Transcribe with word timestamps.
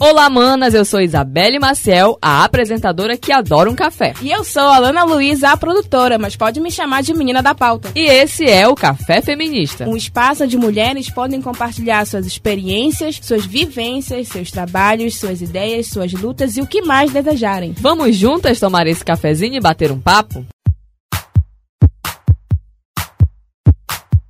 Olá, 0.00 0.30
manas! 0.30 0.74
Eu 0.74 0.84
sou 0.84 1.00
Isabelle 1.00 1.58
Maciel, 1.58 2.16
a 2.22 2.44
apresentadora 2.44 3.16
que 3.16 3.32
adora 3.32 3.68
um 3.68 3.74
café. 3.74 4.14
E 4.22 4.30
eu 4.30 4.44
sou 4.44 4.62
Alana 4.62 5.02
Luiza, 5.02 5.48
a 5.48 5.56
produtora, 5.56 6.16
mas 6.16 6.36
pode 6.36 6.60
me 6.60 6.70
chamar 6.70 7.02
de 7.02 7.12
menina 7.12 7.42
da 7.42 7.52
pauta. 7.52 7.90
E 7.96 8.04
esse 8.04 8.48
é 8.48 8.68
o 8.68 8.76
Café 8.76 9.20
Feminista 9.20 9.88
um 9.88 9.96
espaço 9.96 10.44
onde 10.44 10.56
mulheres 10.56 11.10
podem 11.10 11.42
compartilhar 11.42 12.06
suas 12.06 12.26
experiências, 12.26 13.18
suas 13.20 13.44
vivências, 13.44 14.28
seus 14.28 14.52
trabalhos, 14.52 15.16
suas 15.16 15.40
ideias, 15.40 15.88
suas 15.88 16.12
lutas 16.12 16.56
e 16.56 16.60
o 16.60 16.66
que 16.66 16.80
mais 16.80 17.10
desejarem. 17.10 17.74
Vamos 17.80 18.14
juntas 18.14 18.60
tomar 18.60 18.86
esse 18.86 19.04
cafezinho 19.04 19.56
e 19.56 19.60
bater 19.60 19.90
um 19.90 19.98
papo? 19.98 20.46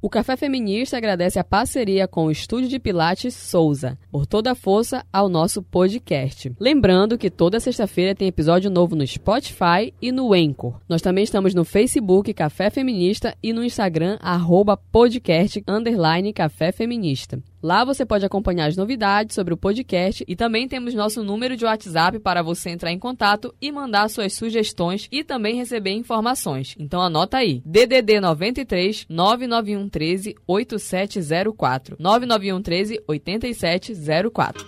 O 0.00 0.08
Café 0.08 0.36
Feminista 0.36 0.96
agradece 0.96 1.40
a 1.40 1.44
parceria 1.44 2.06
com 2.06 2.26
o 2.26 2.30
Estúdio 2.30 2.68
de 2.68 2.78
Pilates 2.78 3.34
Souza, 3.34 3.98
por 4.12 4.26
toda 4.26 4.52
a 4.52 4.54
força 4.54 5.04
ao 5.12 5.28
nosso 5.28 5.60
podcast. 5.60 6.52
Lembrando 6.60 7.18
que 7.18 7.28
toda 7.28 7.58
sexta-feira 7.58 8.14
tem 8.14 8.28
episódio 8.28 8.70
novo 8.70 8.94
no 8.94 9.04
Spotify 9.04 9.92
e 10.00 10.12
no 10.12 10.32
Anchor. 10.32 10.78
Nós 10.88 11.02
também 11.02 11.24
estamos 11.24 11.52
no 11.52 11.64
Facebook 11.64 12.32
Café 12.32 12.70
Feminista 12.70 13.36
e 13.42 13.52
no 13.52 13.64
Instagram 13.64 14.18
arroba 14.20 14.76
podcast 14.76 15.64
underline 15.66 16.32
Café 16.32 16.70
Feminista. 16.70 17.42
Lá 17.62 17.84
você 17.84 18.06
pode 18.06 18.24
acompanhar 18.24 18.66
as 18.66 18.76
novidades 18.76 19.34
sobre 19.34 19.52
o 19.52 19.56
podcast 19.56 20.24
e 20.28 20.36
também 20.36 20.68
temos 20.68 20.94
nosso 20.94 21.24
número 21.24 21.56
de 21.56 21.64
WhatsApp 21.64 22.20
para 22.20 22.42
você 22.42 22.70
entrar 22.70 22.92
em 22.92 22.98
contato 22.98 23.52
e 23.60 23.72
mandar 23.72 24.08
suas 24.08 24.32
sugestões 24.34 25.08
e 25.10 25.24
também 25.24 25.56
receber 25.56 25.90
informações. 25.90 26.76
Então 26.78 27.00
anota 27.00 27.38
aí: 27.38 27.60
DDD 27.64 28.20
93 28.20 29.06
991 29.08 29.88
13 29.88 30.34
8704 30.46 31.96
991 31.98 32.62
13 32.62 33.02
8704. 33.08 34.66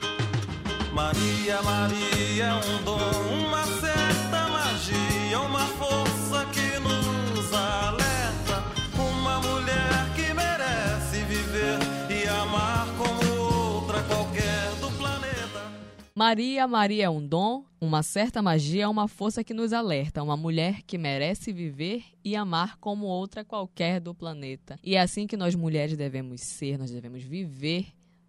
Maria, 0.93 1.63
Maria 1.63 2.45
é 2.45 2.55
um 2.55 2.85
dom, 2.85 3.30
Maria, 16.21 16.69
Maria 16.69 17.05
é 17.05 17.09
um 17.09 17.27
dom, 17.27 17.65
uma 17.81 18.03
certa 18.03 18.43
magia, 18.43 18.91
uma 18.91 19.09
força 19.09 19.43
que 19.43 19.55
nos 19.55 19.73
alerta. 19.73 20.23
Uma 20.23 20.37
mulher 20.37 20.83
que 20.83 20.99
merece 20.99 21.51
viver 21.51 22.05
e 22.23 22.37
amar 22.37 22.77
como 22.77 23.07
outra 23.07 23.43
qualquer 23.43 24.01
do 24.01 24.15
planeta. 24.15 24.79
E 24.85 24.97
é 24.97 25.01
assim 25.01 25.27
que 25.27 25.35
nós 25.35 25.55
mulheres 25.55 25.97
devemos 25.97 26.43
ser, 26.43 26.77
nós 26.77 26.91
devemos 26.91 27.23
viver 27.23 27.87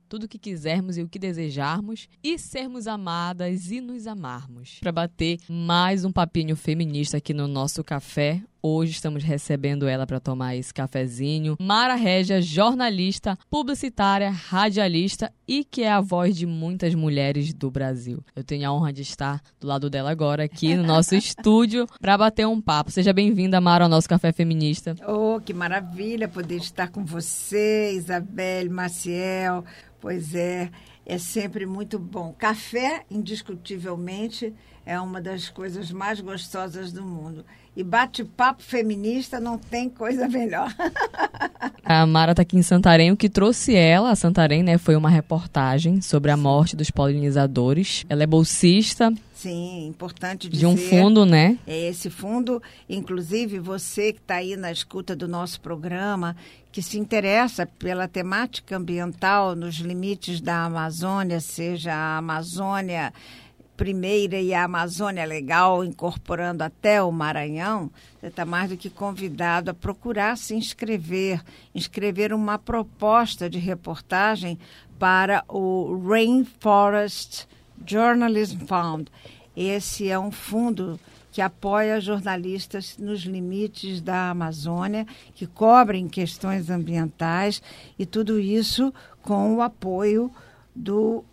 tudo 0.08 0.24
o 0.24 0.28
que 0.30 0.40
quisermos 0.40 0.98
e 0.98 1.02
o 1.02 1.10
que 1.10 1.20
desejarmos 1.20 2.08
e 2.24 2.40
sermos 2.40 2.88
amadas 2.88 3.72
e 3.72 3.82
nos 3.82 4.08
amarmos. 4.08 4.78
Para 4.80 4.94
bater 4.94 5.40
mais 5.50 6.06
um 6.06 6.14
papinho 6.14 6.56
feminista 6.56 7.18
aqui 7.18 7.34
no 7.34 7.46
nosso 7.46 7.84
café, 7.84 8.42
Hoje 8.64 8.92
estamos 8.92 9.24
recebendo 9.24 9.88
ela 9.88 10.06
para 10.06 10.20
tomar 10.20 10.56
esse 10.56 10.72
cafezinho. 10.72 11.56
Mara 11.60 11.96
Régia, 11.96 12.40
jornalista, 12.40 13.36
publicitária, 13.50 14.30
radialista 14.30 15.34
e 15.48 15.64
que 15.64 15.82
é 15.82 15.92
a 15.92 16.00
voz 16.00 16.38
de 16.38 16.46
muitas 16.46 16.94
mulheres 16.94 17.56
do 17.56 17.72
Brasil. 17.72 18.24
Eu 18.36 18.44
tenho 18.44 18.70
a 18.70 18.72
honra 18.72 18.94
de 18.94 19.02
estar 19.02 19.42
do 19.60 19.66
lado 19.66 19.90
dela 19.90 20.12
agora 20.12 20.44
aqui 20.44 20.76
no 20.76 20.84
nosso 20.84 21.16
estúdio 21.18 21.88
para 22.00 22.16
bater 22.16 22.46
um 22.46 22.62
papo. 22.62 22.92
Seja 22.92 23.12
bem-vinda, 23.12 23.60
Mara, 23.60 23.86
ao 23.86 23.90
nosso 23.90 24.08
Café 24.08 24.32
Feminista. 24.32 24.96
Oh, 25.08 25.42
que 25.42 25.56
maravilha 25.56 26.28
poder 26.28 26.58
estar 26.58 26.90
com 26.90 27.04
você, 27.04 27.94
Isabelle, 27.94 28.70
Maciel. 28.70 29.66
Pois 30.00 30.36
é, 30.36 30.70
é 31.04 31.18
sempre 31.18 31.66
muito 31.66 31.98
bom. 31.98 32.32
Café, 32.38 33.06
indiscutivelmente, 33.10 34.54
é 34.86 35.00
uma 35.00 35.20
das 35.20 35.50
coisas 35.50 35.92
mais 35.92 36.22
gostosas 36.22 36.92
do 36.92 37.04
mundo. 37.04 37.44
E 37.76 37.84
bate-papo 37.84 38.62
feminista 38.62 39.40
não 39.40 39.58
tem 39.58 39.90
coisa 39.90 40.28
melhor. 40.28 40.74
A 41.84 42.06
Mara 42.06 42.32
está 42.32 42.42
aqui 42.42 42.58
em 42.58 42.62
Santarém. 42.62 43.12
O 43.12 43.18
que 43.18 43.30
trouxe 43.30 43.76
ela 43.76 44.12
a 44.12 44.16
Santarém, 44.16 44.64
né, 44.64 44.78
foi 44.78 44.96
uma 44.96 45.10
reportagem 45.10 46.00
sobre 46.00 46.32
a 46.32 46.38
morte 46.38 46.76
dos 46.76 46.90
polinizadores. 46.90 48.06
Ela 48.08 48.24
é 48.24 48.28
bolsista. 48.28 49.12
Sim, 49.34 49.88
importante 49.88 50.48
dizer. 50.48 50.60
De 50.60 50.66
um 50.66 50.78
fundo, 50.78 51.26
né? 51.26 51.58
É 51.66 51.90
esse 51.90 52.10
fundo, 52.10 52.62
inclusive 52.88 53.60
você 53.60 54.14
que 54.14 54.20
está 54.20 54.36
aí 54.36 54.56
na 54.56 54.72
escuta 54.72 55.16
do 55.16 55.28
nosso 55.28 55.60
programa, 55.60 56.36
que 56.72 56.82
se 56.82 57.00
interessa 57.00 57.66
pela 57.66 58.08
temática 58.08 58.78
ambiental 58.78 59.56
nos 59.56 59.76
limites 59.76 60.40
da 60.40 60.66
Amazônia, 60.66 61.40
seja 61.40 61.94
a 61.94 62.18
Amazônia 62.20 63.12
primeira 63.76 64.40
e 64.40 64.54
a 64.54 64.64
Amazônia 64.64 65.26
Legal, 65.26 65.84
incorporando 65.84 66.64
até 66.64 67.02
o 67.02 67.12
Maranhão, 67.12 67.90
você 68.20 68.28
está 68.28 68.46
mais 68.46 68.70
do 68.70 68.78
que 68.78 68.90
convidado 68.90 69.72
a 69.72 69.74
procurar 69.74 70.38
se 70.38 70.54
inscrever, 70.54 71.42
inscrever 71.74 72.34
uma 72.34 72.60
proposta 72.60 73.50
de 73.50 73.58
reportagem 73.58 74.60
para 75.00 75.44
o 75.48 76.00
Rainforest 76.08 77.48
Journalism 77.86 78.60
Fund. 78.68 79.08
Esse 79.56 80.10
é 80.10 80.20
um 80.20 80.32
fundo 80.32 81.00
que 81.32 81.42
apoia 81.42 82.00
jornalistas 82.02 82.98
nos 82.98 83.22
limites 83.22 84.02
da 84.02 84.30
Amazônia, 84.30 85.08
que 85.34 85.48
cobrem 85.48 86.08
questões 86.08 86.70
ambientais 86.70 87.62
e 87.98 88.06
tudo 88.06 88.40
isso 88.40 88.94
com 89.22 89.56
o 89.56 89.62
apoio 89.62 90.30
do 90.76 91.24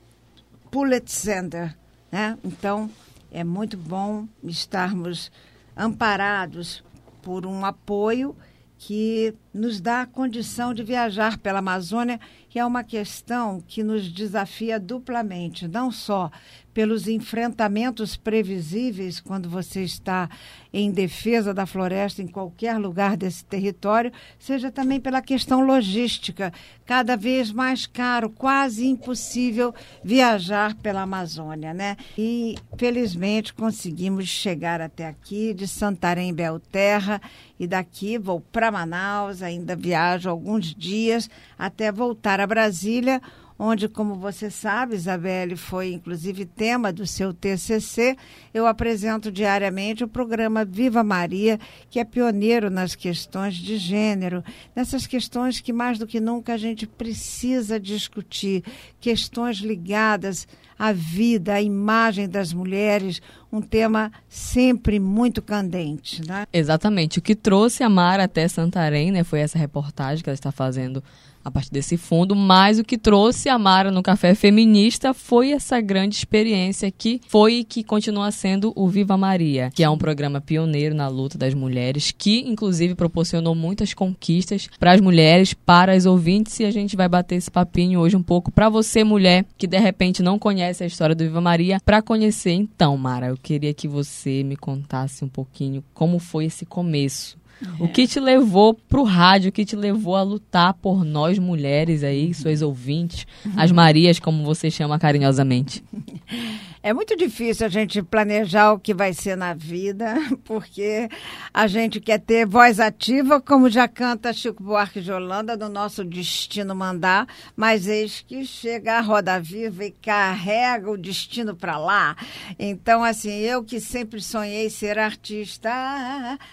Pullet 0.71 1.11
Center, 1.11 1.77
né? 2.11 2.39
Então, 2.45 2.91
é 3.31 3.45
muito 3.45 3.77
bom 3.77 4.27
estarmos 4.43 5.31
amparados 5.77 6.83
por 7.23 7.47
um 7.47 7.65
apoio 7.65 8.35
que 8.79 9.35
nos 9.53 9.81
dá 9.81 10.03
a 10.03 10.07
condição 10.07 10.73
de 10.73 10.85
viajar 10.85 11.37
pela 11.39 11.59
Amazônia, 11.59 12.21
que 12.49 12.59
é 12.59 12.65
uma 12.65 12.85
questão 12.85 13.61
que 13.67 13.83
nos 13.83 14.11
desafia 14.11 14.79
duplamente, 14.79 15.67
não 15.67 15.91
só 15.91 16.31
pelos 16.79 17.09
enfrentamentos 17.09 18.17
previsíveis 18.17 19.19
quando 19.19 19.51
você 19.51 19.83
está 19.83 20.31
em 20.73 20.93
defesa 20.93 21.53
da 21.53 21.67
floresta 21.67 22.23
em 22.23 22.29
qualquer 22.29 22.79
lugar 22.79 23.17
desse 23.17 23.45
território, 23.45 24.13
seja 24.39 24.71
também 24.71 25.01
pela 25.01 25.21
questão 25.21 25.67
logística, 25.67 26.53
cada 26.87 27.17
vez 27.17 27.51
mais 27.51 27.85
caro, 27.85 28.31
quase 28.31 28.87
impossível 28.87 29.75
viajar 30.05 30.77
pela 30.77 31.03
Amazônia, 31.03 31.75
né? 31.75 31.97
E 32.17 32.55
felizmente 32.77 33.53
conseguimos 33.53 34.29
chegar 34.29 34.81
até 34.81 35.09
aqui 35.09 35.53
de 35.53 35.67
Santarém 35.67 36.33
Belterra 36.33 37.21
e 37.59 37.67
daqui 37.67 38.19
vou 38.19 38.41
para 38.41 38.71
Manaus, 38.71 39.43
ainda 39.43 39.75
viajo 39.75 40.31
alguns 40.31 40.73
dias 40.73 41.29
até 41.59 41.91
voltar 41.91 42.39
a 42.39 42.47
Brasília 42.47 43.21
onde, 43.59 43.89
como 43.89 44.15
você 44.15 44.51
sabe, 44.51 44.95
Isabelle, 44.95 45.57
foi 45.57 45.93
inclusive 45.93 46.45
tema 46.45 46.93
do 46.93 47.07
seu 47.07 47.35
TCC, 47.35 48.17
eu 48.55 48.67
apresento 48.67 49.33
diariamente 49.33 50.05
o 50.05 50.09
programa 50.09 50.65
Viva 50.65 51.03
Maria, 51.03 51.59
que 51.91 51.99
é 51.99 52.05
pioneiro 52.05 52.71
nas 52.71 52.95
questões 52.95 53.55
de 53.57 53.77
gênero, 53.77 54.45
nessas 54.77 55.07
questões 55.07 55.61
que 55.61 55.73
mais 55.73 55.99
do 55.99 56.07
que 56.07 56.21
nunca 56.21 56.55
a 56.55 56.59
gente 56.59 56.87
precisa 56.87 57.81
discutir, 57.81 58.63
questões 59.01 59.57
ligadas 59.57 60.47
à 60.79 60.93
vida, 60.93 61.55
à 61.55 61.61
imagem 61.61 62.29
das 62.29 62.53
mulheres, 62.53 63.21
um 63.53 63.61
tema 63.61 64.13
sempre 64.29 65.01
muito 65.01 65.43
candente. 65.43 66.25
Né? 66.27 66.47
Exatamente. 66.53 67.19
O 67.19 67.23
que 67.23 67.35
trouxe 67.35 67.83
a 67.83 67.89
Mara 67.89 68.25
até 68.25 68.47
Santarém 68.47 69.11
né, 69.11 69.25
foi 69.25 69.41
essa 69.41 69.59
reportagem 69.59 70.23
que 70.23 70.31
ela 70.31 70.35
está 70.35 70.53
fazendo 70.53 71.03
a 71.49 71.51
partir 71.51 71.73
desse 71.73 71.97
fundo, 71.97 72.37
mas 72.37 72.79
o 72.79 72.85
que 72.85 72.97
trouxe 72.97 73.49
a 73.49 73.59
Mara 73.59 73.91
no 73.91 74.03
Café 74.03 74.35
Feminista 74.35 75.13
foi 75.13 75.53
essa 75.53 75.81
grande 75.81 76.15
experiência 76.15 76.91
que 76.91 77.21
foi 77.27 77.55
e 77.55 77.65
que 77.65 77.83
continua 77.83 78.31
sendo 78.31 78.73
o 78.77 78.89
Viva 78.89 79.17
Maria, 79.17 79.71
que 79.75 79.83
é 79.83 79.91
um 79.91 79.99
programa 79.99 80.41
pioneiro 80.41 80.95
na 80.95 81.09
luta 81.09 81.37
das 81.37 81.55
mulheres, 81.55 82.13
que 82.17 82.41
inclusive 82.41 82.95
proporcionou 82.95 83.55
muitas 83.55 83.95
conquistas 83.95 84.69
para 84.79 84.93
as 84.93 85.01
mulheres, 85.01 85.55
para 85.55 85.93
as 85.93 86.07
ouvintes, 86.07 86.61
e 86.61 86.65
a 86.65 86.71
gente 86.71 86.97
vai 86.97 87.09
bater 87.09 87.37
esse 87.37 87.51
papinho 87.51 88.01
hoje 88.01 88.17
um 88.17 88.23
pouco 88.23 88.53
para 88.53 88.69
você, 88.69 89.03
mulher, 89.03 89.45
que 89.57 89.67
de 89.67 89.79
repente 89.79 90.23
não 90.23 90.39
conhece 90.39 90.85
a 90.85 90.87
história 90.87 91.15
do 91.15 91.25
Viva 91.25 91.41
Maria, 91.41 91.81
para 91.85 92.03
conhecer 92.03 92.53
então, 92.53 92.97
Mara. 92.97 93.29
Eu 93.29 93.37
queria 93.37 93.73
que 93.73 93.89
você 93.89 94.43
me 94.43 94.57
contasse 94.57 95.25
um 95.25 95.29
pouquinho 95.29 95.83
como 95.95 96.19
foi 96.19 96.45
esse 96.45 96.67
começo 96.67 97.39
o 97.79 97.89
que 97.89 98.07
te 98.07 98.21
levou 98.21 98.75
para 98.75 99.01
o 99.01 99.05
rádio, 99.05 99.51
o 99.51 99.53
que 99.53 99.65
te 99.65 99.77
levou 99.77 100.17
a 100.17 100.23
lutar 100.23 100.75
por 100.75 101.05
nós 101.05 101.39
mulheres 101.39 102.03
aí, 102.03 102.33
suas 102.35 102.63
ouvintes, 102.63 103.27
as 103.57 103.73
Marias, 103.73 104.19
como 104.19 104.45
você 104.45 104.71
chama 104.71 104.99
carinhosamente? 104.99 105.83
É 106.81 106.93
muito 106.93 107.17
difícil 107.17 107.67
a 107.67 107.69
gente 107.69 108.01
planejar 108.03 108.73
o 108.73 108.79
que 108.79 108.95
vai 108.95 109.13
ser 109.13 109.37
na 109.37 109.53
vida, 109.53 110.15
porque 110.45 111.09
a 111.53 111.67
gente 111.67 112.01
quer 112.01 112.21
ter 112.21 112.47
voz 112.47 112.79
ativa, 112.79 113.41
como 113.41 113.69
já 113.69 113.89
canta 113.89 114.33
Chico 114.33 114.63
Buarque 114.63 115.01
de 115.01 115.11
Holanda, 115.11 115.57
do 115.57 115.69
nosso 115.69 116.05
destino 116.05 116.75
mandar, 116.75 117.27
mas 117.57 117.89
eis 117.89 118.25
que 118.27 118.45
chega 118.45 118.97
a 118.97 119.01
roda 119.01 119.41
viva 119.41 119.85
e 119.85 119.91
carrega 119.91 120.91
o 120.91 120.97
destino 120.97 121.55
para 121.55 121.77
lá. 121.77 122.17
Então, 122.59 123.03
assim, 123.03 123.39
eu 123.41 123.65
que 123.65 123.81
sempre 123.81 124.21
sonhei 124.21 124.71
ser 124.71 124.99
artista, 124.99 125.69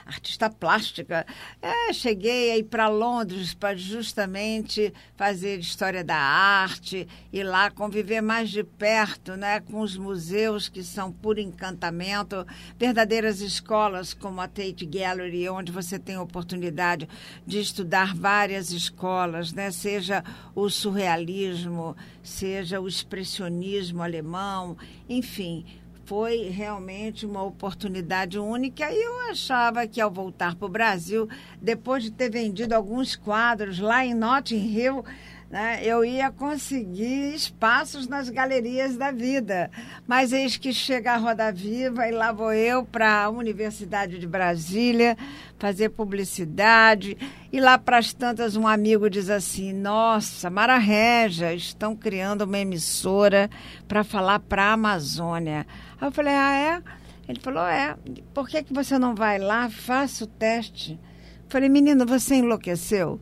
artista 0.05 0.49
plástica, 0.95 1.25
é, 1.61 1.91
cheguei 1.91 2.51
aí 2.51 2.63
para 2.63 2.87
Londres 2.87 3.53
para 3.53 3.75
justamente 3.75 4.93
fazer 5.17 5.59
história 5.59 6.03
da 6.03 6.15
arte 6.15 7.07
e 7.33 7.43
lá 7.43 7.69
conviver 7.69 8.21
mais 8.21 8.49
de 8.49 8.63
perto, 8.63 9.35
né, 9.35 9.59
com 9.59 9.81
os 9.81 9.97
museus 9.97 10.69
que 10.69 10.83
são 10.83 11.11
por 11.11 11.37
encantamento, 11.37 12.45
verdadeiras 12.77 13.41
escolas 13.41 14.13
como 14.13 14.39
a 14.39 14.47
Tate 14.47 14.85
Gallery, 14.85 15.49
onde 15.49 15.71
você 15.71 15.99
tem 15.99 16.15
a 16.15 16.21
oportunidade 16.21 17.09
de 17.45 17.59
estudar 17.59 18.15
várias 18.15 18.71
escolas, 18.71 19.51
né? 19.51 19.71
seja 19.71 20.23
o 20.53 20.69
surrealismo, 20.69 21.95
seja 22.23 22.79
o 22.79 22.87
expressionismo 22.87 24.01
alemão, 24.01 24.77
enfim 25.09 25.65
foi 26.05 26.49
realmente 26.49 27.25
uma 27.25 27.43
oportunidade 27.43 28.37
única 28.37 28.91
e 28.91 29.01
eu 29.01 29.29
achava 29.31 29.87
que 29.87 29.99
ao 29.99 30.11
voltar 30.11 30.55
para 30.55 30.65
o 30.65 30.69
Brasil, 30.69 31.27
depois 31.59 32.03
de 32.03 32.11
ter 32.11 32.29
vendido 32.29 32.75
alguns 32.75 33.15
quadros 33.15 33.79
lá 33.79 34.05
em 34.05 34.13
Notting 34.13 34.55
Hill, 34.55 35.03
né, 35.49 35.79
eu 35.83 36.03
ia 36.03 36.31
conseguir 36.31 37.35
espaços 37.35 38.07
nas 38.07 38.29
galerias 38.29 38.97
da 38.97 39.11
vida. 39.11 39.69
Mas 40.07 40.33
eis 40.33 40.57
que 40.57 40.73
chega 40.73 41.13
a 41.13 41.17
Roda 41.17 41.51
Viva 41.51 42.07
e 42.07 42.11
lá 42.11 42.31
vou 42.31 42.51
eu 42.51 42.83
para 42.83 43.23
a 43.23 43.29
Universidade 43.29 44.17
de 44.17 44.27
Brasília 44.27 45.15
fazer 45.57 45.89
publicidade. 45.89 47.17
E 47.51 47.59
lá 47.59 47.77
para 47.77 47.97
as 47.97 48.11
tantas, 48.11 48.55
um 48.55 48.67
amigo 48.67 49.09
diz 49.09 49.29
assim: 49.29 49.71
Nossa, 49.71 50.49
Mara 50.49 50.77
Regia, 50.77 51.53
estão 51.53 51.95
criando 51.95 52.41
uma 52.41 52.59
emissora 52.59 53.49
para 53.87 54.03
falar 54.03 54.39
para 54.39 54.63
a 54.63 54.73
Amazônia. 54.73 55.65
Aí 55.99 56.07
eu 56.07 56.11
falei: 56.11 56.33
Ah, 56.33 56.53
é? 56.53 56.83
Ele 57.29 57.39
falou: 57.39 57.63
É, 57.63 57.95
por 58.33 58.47
que, 58.47 58.63
que 58.63 58.73
você 58.73 58.97
não 58.97 59.15
vai 59.15 59.37
lá? 59.37 59.69
Faça 59.69 60.23
o 60.23 60.27
teste. 60.27 60.99
Eu 61.43 61.49
falei: 61.49 61.69
Menino, 61.69 62.05
você 62.05 62.35
enlouqueceu? 62.35 63.21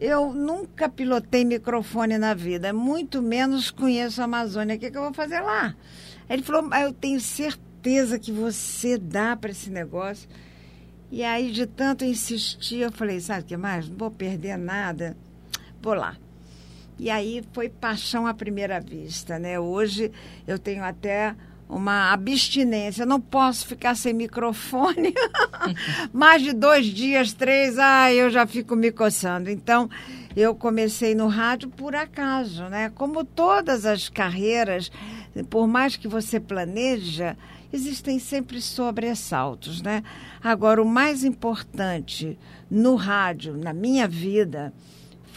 Eu 0.00 0.32
nunca 0.32 0.88
pilotei 0.88 1.44
microfone 1.44 2.18
na 2.18 2.32
vida, 2.32 2.72
muito 2.72 3.20
menos 3.20 3.68
conheço 3.68 4.20
a 4.20 4.26
Amazônia. 4.26 4.76
O 4.76 4.78
que, 4.78 4.92
que 4.92 4.96
eu 4.96 5.02
vou 5.02 5.12
fazer 5.12 5.40
lá? 5.40 5.74
Ele 6.30 6.40
falou: 6.40 6.72
Eu 6.72 6.92
tenho 6.92 7.20
certeza 7.20 8.16
que 8.16 8.30
você 8.30 8.96
dá 8.96 9.34
para 9.34 9.50
esse 9.50 9.68
negócio. 9.70 10.28
E 11.10 11.24
aí, 11.24 11.50
de 11.50 11.66
tanto 11.66 12.04
insistir, 12.04 12.78
eu 12.78 12.92
falei: 12.92 13.18
Sabe 13.18 13.42
o 13.42 13.44
que 13.46 13.56
mais? 13.56 13.88
Não 13.88 13.96
vou 13.96 14.08
perder 14.08 14.56
nada. 14.56 15.16
Vou 15.82 15.94
lá. 15.94 16.16
E 16.96 17.10
aí 17.10 17.42
foi 17.52 17.68
paixão 17.68 18.24
à 18.24 18.32
primeira 18.32 18.80
vista, 18.80 19.36
né? 19.36 19.58
Hoje 19.58 20.12
eu 20.46 20.60
tenho 20.60 20.84
até 20.84 21.34
uma 21.68 22.12
abstinência. 22.12 23.04
não 23.04 23.20
posso 23.20 23.66
ficar 23.66 23.94
sem 23.94 24.14
microfone. 24.14 25.12
Mais 26.12 26.42
de 26.42 26.52
dois 26.52 26.86
dias, 26.86 27.32
três, 27.32 27.78
ai, 27.78 28.14
eu 28.14 28.30
já 28.30 28.46
fico 28.46 28.74
me 28.74 28.90
coçando. 28.90 29.50
Então, 29.50 29.90
eu 30.34 30.54
comecei 30.54 31.14
no 31.14 31.26
rádio 31.26 31.68
por 31.68 31.94
acaso, 31.94 32.64
né? 32.64 32.90
Como 32.94 33.24
todas 33.24 33.84
as 33.84 34.08
carreiras, 34.08 34.90
por 35.50 35.66
mais 35.66 35.96
que 35.96 36.08
você 36.08 36.40
planeja, 36.40 37.36
existem 37.72 38.18
sempre 38.18 38.60
sobressaltos, 38.62 39.82
né? 39.82 40.02
Agora, 40.42 40.82
o 40.82 40.86
mais 40.86 41.24
importante 41.24 42.38
no 42.70 42.94
rádio, 42.94 43.56
na 43.56 43.72
minha 43.72 44.06
vida, 44.08 44.72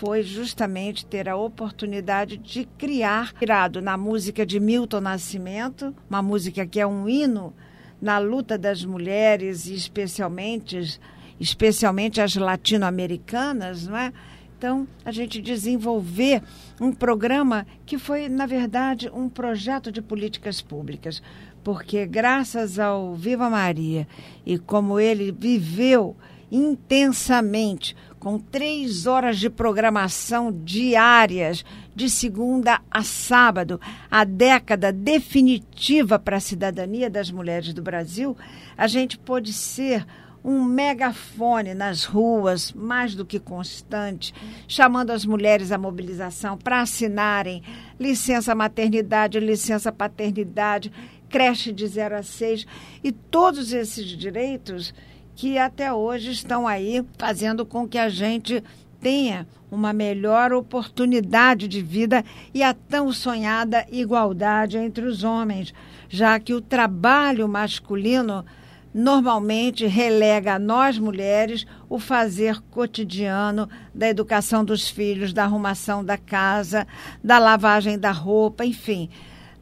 foi 0.02 0.24
justamente 0.24 1.06
ter 1.06 1.30
a 1.30 1.36
oportunidade 1.36 2.36
de 2.36 2.66
criar, 2.76 3.36
virado 3.40 3.84
na 3.84 3.96
música 3.96 4.44
de 4.44 4.60
Milton 4.60 5.00
Nascimento, 5.00 5.96
uma 6.10 6.24
música 6.24 6.66
que 6.66 6.80
é 6.80 6.88
um 6.88 7.08
hino 7.08 7.54
na 8.02 8.18
luta 8.18 8.58
das 8.58 8.84
mulheres 8.84 9.68
e 9.68 9.76
especialmente 9.76 11.00
especialmente 11.40 12.20
as 12.20 12.36
latino-americanas, 12.36 13.86
não 13.86 13.96
é? 13.96 14.12
Então, 14.58 14.88
a 15.06 15.12
gente 15.12 15.40
desenvolver 15.40 16.42
um 16.80 16.92
programa 16.92 17.68
que 17.86 18.00
foi, 18.00 18.28
na 18.28 18.48
verdade, 18.48 19.08
um 19.14 19.30
projeto 19.30 19.92
de 19.92 20.02
políticas 20.02 20.64
públicas, 20.64 21.22
porque 21.64 22.08
graças 22.08 22.80
ao 22.80 23.14
Viva 23.14 23.52
Maria 23.52 24.08
e 24.44 24.58
como 24.58 25.00
ele 25.00 25.32
viveu 25.32 26.16
intensamente 26.52 27.96
com 28.20 28.38
três 28.38 29.08
horas 29.08 29.40
de 29.40 29.50
programação 29.50 30.52
diárias, 30.52 31.66
de 31.96 32.08
segunda 32.08 32.80
a 32.92 33.04
sábado, 33.04 33.82
a 34.12 34.24
década 34.24 34.92
definitiva 34.92 36.20
para 36.20 36.38
a 36.38 36.42
cidadania 36.42 37.10
das 37.10 37.32
mulheres 37.32 37.74
do 37.74 37.82
Brasil, 37.82 38.38
a 38.78 38.86
gente 38.86 39.18
pôde 39.18 39.52
ser 39.52 40.06
um 40.44 40.64
megafone 40.64 41.74
nas 41.74 42.04
ruas, 42.04 42.72
mais 42.74 43.16
do 43.16 43.26
que 43.26 43.40
constante, 43.40 44.34
chamando 44.68 45.12
as 45.12 45.26
mulheres 45.26 45.72
à 45.72 45.78
mobilização 45.78 46.58
para 46.58 46.82
assinarem 46.82 47.64
licença 48.00 48.54
maternidade, 48.56 49.40
licença 49.40 49.92
paternidade, 49.92 50.92
creche 51.30 51.72
de 51.72 51.88
0 51.88 52.18
a 52.18 52.24
6 52.24 52.66
e 53.04 53.12
todos 53.12 53.72
esses 53.72 54.06
direitos 54.06 54.94
que 55.36 55.58
até 55.58 55.92
hoje 55.92 56.32
estão 56.32 56.68
aí 56.68 57.04
fazendo 57.18 57.66
com 57.66 57.88
que 57.88 57.98
a 57.98 58.10
gente 58.10 58.64
tenha 59.00 59.48
uma 59.72 59.94
melhor 59.94 60.54
oportunidade 60.54 61.68
de 61.68 61.82
vida 61.82 62.24
e 62.54 62.62
a 62.62 62.74
tão 62.74 63.12
sonhada 63.12 63.86
igualdade 63.92 64.78
entre 64.78 65.06
os 65.06 65.24
homens, 65.24 65.74
já 66.10 66.40
que 66.40 66.54
o 66.54 66.62
trabalho 66.62 67.48
masculino 67.48 68.46
normalmente 68.94 69.88
relega 69.88 70.56
a 70.56 70.60
nós 70.60 71.00
mulheres 71.00 71.66
o 71.90 71.98
fazer 71.98 72.62
cotidiano 72.70 73.70
da 73.96 74.10
educação 74.10 74.66
dos 74.66 74.90
filhos, 74.90 75.32
da 75.32 75.46
arrumação 75.46 76.04
da 76.04 76.18
casa, 76.18 76.86
da 77.24 77.40
lavagem 77.40 77.98
da 77.98 78.12
roupa, 78.12 78.66
enfim 78.66 79.10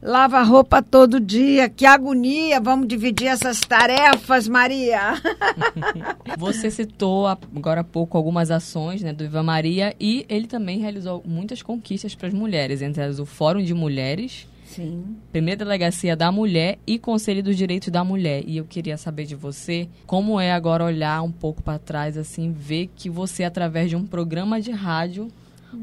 lava 0.02 0.42
roupa 0.42 0.82
todo 0.82 1.20
dia. 1.20 1.68
Que 1.68 1.86
agonia! 1.86 2.60
Vamos 2.60 2.88
dividir 2.88 3.28
essas 3.28 3.60
tarefas, 3.60 4.48
Maria. 4.48 5.14
Você 6.38 6.70
citou 6.70 7.26
agora 7.26 7.82
há 7.82 7.84
pouco 7.84 8.16
algumas 8.16 8.50
ações 8.50 9.02
né, 9.02 9.12
do 9.12 9.24
Viva 9.24 9.42
Maria 9.42 9.94
e 10.00 10.24
ele 10.28 10.46
também 10.46 10.78
realizou 10.78 11.22
muitas 11.26 11.62
conquistas 11.62 12.14
para 12.14 12.28
as 12.28 12.34
mulheres, 12.34 12.82
entre 12.82 13.02
elas 13.02 13.18
o 13.18 13.26
Fórum 13.26 13.62
de 13.62 13.74
Mulheres. 13.74 14.46
Sim. 14.64 15.16
Primeira 15.32 15.64
Delegacia 15.64 16.14
da 16.14 16.30
Mulher 16.30 16.78
e 16.86 16.96
Conselho 16.96 17.42
dos 17.42 17.56
Direitos 17.56 17.88
da 17.88 18.04
Mulher. 18.04 18.44
E 18.46 18.56
eu 18.56 18.64
queria 18.64 18.96
saber 18.96 19.24
de 19.24 19.34
você 19.34 19.88
como 20.06 20.38
é 20.40 20.52
agora 20.52 20.84
olhar 20.84 21.22
um 21.22 21.32
pouco 21.32 21.60
para 21.60 21.76
trás, 21.76 22.16
assim, 22.16 22.52
ver 22.52 22.88
que 22.94 23.10
você, 23.10 23.42
através 23.42 23.90
de 23.90 23.96
um 23.96 24.06
programa 24.06 24.60
de 24.60 24.70
rádio, 24.70 25.26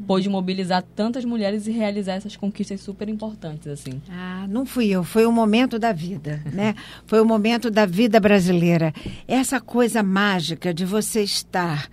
pôde 0.06 0.28
mobilizar 0.28 0.82
tantas 0.94 1.24
mulheres 1.24 1.66
e 1.66 1.70
realizar 1.70 2.14
essas 2.14 2.36
conquistas 2.36 2.80
super 2.80 3.08
importantes 3.08 3.66
assim. 3.68 4.00
Ah, 4.10 4.46
não 4.48 4.64
fui 4.66 4.88
eu, 4.88 5.04
foi 5.04 5.26
o 5.26 5.32
momento 5.32 5.78
da 5.78 5.92
vida, 5.92 6.42
né? 6.52 6.74
Foi 7.06 7.20
o 7.20 7.24
momento 7.24 7.70
da 7.70 7.86
vida 7.86 8.20
brasileira. 8.20 8.92
Essa 9.26 9.60
coisa 9.60 10.02
mágica 10.02 10.72
de 10.72 10.84
você 10.84 11.22
estar 11.22 11.88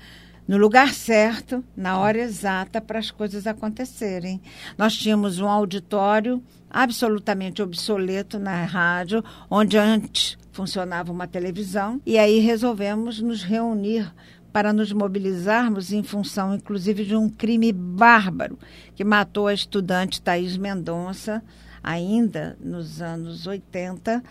no 0.47 0.57
lugar 0.57 0.93
certo, 0.93 1.63
na 1.75 1.97
hora 1.97 2.19
exata 2.19 2.79
para 2.79 2.99
as 2.99 3.09
coisas 3.09 3.47
acontecerem. 3.47 4.39
Nós 4.77 4.95
tínhamos 4.95 5.39
um 5.39 5.47
auditório 5.47 6.41
absolutamente 6.69 7.61
obsoleto 7.61 8.37
na 8.37 8.63
rádio, 8.65 9.23
onde 9.49 9.77
antes 9.77 10.37
funcionava 10.51 11.11
uma 11.11 11.27
televisão, 11.27 12.01
e 12.05 12.17
aí 12.17 12.39
resolvemos 12.39 13.19
nos 13.21 13.43
reunir 13.43 14.13
para 14.55 14.71
nos 14.71 14.93
mobilizarmos 14.93 15.91
em 15.91 16.01
função, 16.01 16.55
inclusive, 16.55 17.03
de 17.03 17.13
um 17.13 17.27
crime 17.27 17.73
bárbaro 17.73 18.57
que 18.95 19.03
matou 19.03 19.47
a 19.47 19.53
estudante 19.53 20.21
Thaís 20.21 20.55
Mendonça, 20.55 21.43
ainda 21.83 22.57
nos 22.61 23.01
anos 23.01 23.47
80, 23.47 24.23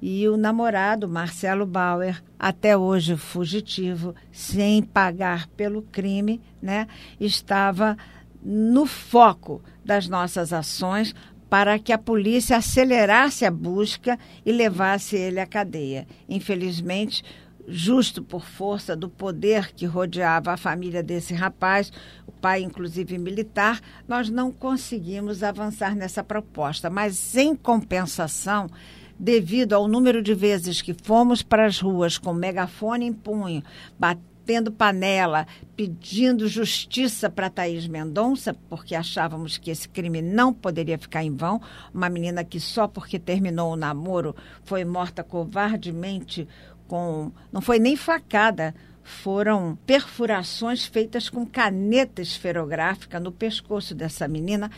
e 0.00 0.28
o 0.28 0.36
namorado 0.36 1.08
Marcelo 1.08 1.66
Bauer, 1.66 2.22
até 2.38 2.76
hoje 2.76 3.16
fugitivo, 3.16 4.14
sem 4.30 4.84
pagar 4.84 5.48
pelo 5.48 5.82
crime, 5.82 6.40
né, 6.62 6.86
estava 7.18 7.96
no 8.40 8.86
foco 8.86 9.60
das 9.84 10.06
nossas 10.06 10.52
ações 10.52 11.12
para 11.50 11.76
que 11.76 11.92
a 11.92 11.98
polícia 11.98 12.56
acelerasse 12.56 13.44
a 13.44 13.50
busca 13.50 14.16
e 14.46 14.52
levasse 14.52 15.16
ele 15.16 15.40
à 15.40 15.46
cadeia. 15.46 16.06
Infelizmente, 16.28 17.24
justo 17.72 18.22
por 18.22 18.44
força 18.44 18.94
do 18.94 19.08
poder 19.08 19.72
que 19.72 19.86
rodeava 19.86 20.52
a 20.52 20.56
família 20.56 21.02
desse 21.02 21.32
rapaz, 21.32 21.90
o 22.26 22.32
pai, 22.32 22.62
inclusive 22.62 23.16
militar, 23.16 23.80
nós 24.06 24.28
não 24.28 24.52
conseguimos 24.52 25.42
avançar 25.42 25.96
nessa 25.96 26.22
proposta. 26.22 26.90
Mas, 26.90 27.34
em 27.34 27.56
compensação, 27.56 28.68
devido 29.18 29.72
ao 29.72 29.88
número 29.88 30.22
de 30.22 30.34
vezes 30.34 30.82
que 30.82 30.94
fomos 30.94 31.42
para 31.42 31.64
as 31.64 31.80
ruas 31.80 32.18
com 32.18 32.34
megafone 32.34 33.06
em 33.06 33.12
punho, 33.12 33.62
batendo 33.98 34.70
panela, 34.70 35.46
pedindo 35.76 36.48
justiça 36.48 37.30
para 37.30 37.48
Thaís 37.48 37.86
Mendonça, 37.86 38.54
porque 38.68 38.94
achávamos 38.94 39.56
que 39.56 39.70
esse 39.70 39.88
crime 39.88 40.20
não 40.20 40.52
poderia 40.52 40.98
ficar 40.98 41.24
em 41.24 41.34
vão. 41.34 41.60
Uma 41.94 42.10
menina 42.10 42.44
que 42.44 42.60
só 42.60 42.86
porque 42.86 43.18
terminou 43.18 43.72
o 43.72 43.76
namoro 43.76 44.36
foi 44.64 44.84
morta 44.84 45.22
covardemente 45.22 46.46
com. 46.92 47.32
não 47.50 47.62
foi 47.62 47.78
nem 47.78 47.96
facada 47.96 48.74
foram 49.02 49.78
perfurações 49.86 50.84
feitas 50.84 51.30
com 51.30 51.46
caneta 51.46 52.20
esferográfica 52.20 53.18
no 53.18 53.32
pescoço 53.32 53.94
dessa 53.94 54.28
menina 54.28 54.70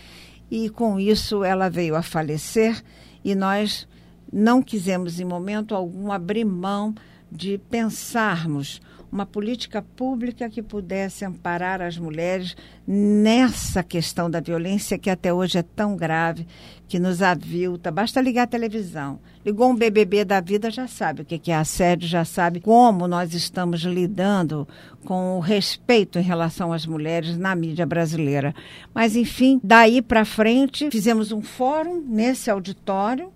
e 0.49 0.71
com 0.71 1.01
isso 1.01 1.43
ela 1.43 1.69
veio 1.69 1.97
a 1.97 2.03
falecer 2.03 2.81
e 3.25 3.35
nós 3.35 3.89
não 4.33 4.63
quisemos 4.63 5.19
em 5.19 5.25
momento 5.25 5.75
algum 5.75 6.13
abrir 6.13 6.45
mão 6.45 6.95
de 7.33 7.59
pensarmos 7.59 8.81
uma 9.15 9.25
política 9.25 9.81
pública 9.81 10.51
que 10.51 10.61
pudesse 10.61 11.25
amparar 11.25 11.81
as 11.81 11.97
mulheres 11.97 12.57
nessa 12.85 13.81
questão 13.81 14.29
da 14.29 14.41
violência 14.41 14.99
que 14.99 15.09
até 15.09 15.33
hoje 15.33 15.57
é 15.57 15.63
tão 15.63 15.97
grave, 15.97 16.45
que 16.89 16.99
nos 16.99 17.23
avilta. 17.23 17.93
Basta 17.93 18.21
ligar 18.21 18.43
a 18.43 18.49
televisão. 18.49 19.21
Ligou 19.47 19.71
um 19.71 19.77
BBB 19.77 20.25
da 20.25 20.41
vida, 20.41 20.69
já 20.69 20.89
sabe 20.89 21.23
o 21.23 21.25
que 21.25 21.53
é 21.53 21.55
assédio, 21.55 22.09
já 22.09 22.25
sabe 22.25 22.59
como 22.59 23.07
nós 23.07 23.35
estamos 23.35 23.83
lidando 23.83 24.67
com 25.05 25.37
o 25.37 25.41
respeito 25.41 26.19
em 26.19 26.23
relação 26.23 26.73
às 26.73 26.85
mulheres 26.85 27.39
na 27.39 27.55
mídia 27.55 27.87
brasileira. 27.87 28.53
Mas, 28.93 29.15
enfim, 29.15 29.61
daí 29.63 30.03
para 30.03 30.25
frente, 30.25 30.91
fizemos 30.91 31.31
um 31.31 31.41
fórum 31.41 32.03
nesse 32.05 32.51
auditório 32.51 33.33